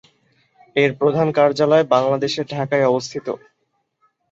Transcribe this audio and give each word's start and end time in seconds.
এর 0.75 0.91
প্রধান 0.99 1.27
কার্যালয় 1.31 1.85
বাংলাদেশের 1.93 2.45
ঢাকায় 2.53 2.89
অবস্থিত। 2.91 3.27